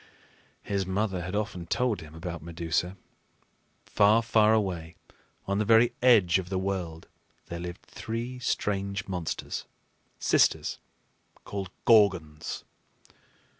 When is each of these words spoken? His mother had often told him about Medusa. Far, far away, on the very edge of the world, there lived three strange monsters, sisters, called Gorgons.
His 0.63 0.83
mother 0.83 1.21
had 1.21 1.35
often 1.35 1.67
told 1.67 2.01
him 2.01 2.15
about 2.15 2.41
Medusa. 2.41 2.97
Far, 3.85 4.23
far 4.23 4.51
away, 4.51 4.95
on 5.45 5.59
the 5.59 5.63
very 5.63 5.93
edge 6.01 6.39
of 6.39 6.49
the 6.49 6.57
world, 6.57 7.07
there 7.49 7.59
lived 7.59 7.83
three 7.83 8.39
strange 8.39 9.07
monsters, 9.07 9.67
sisters, 10.17 10.79
called 11.43 11.69
Gorgons. 11.85 12.63